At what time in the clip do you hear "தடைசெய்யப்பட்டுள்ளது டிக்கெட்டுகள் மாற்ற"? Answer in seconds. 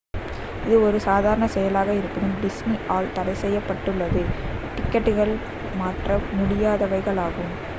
3.13-6.09